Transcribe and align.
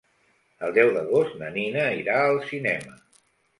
El 0.67 0.73
deu 0.77 0.89
d'agost 0.95 1.37
na 1.43 1.51
Nina 1.59 1.85
irà 2.01 2.19
al 2.25 2.43
cinema. 2.49 3.01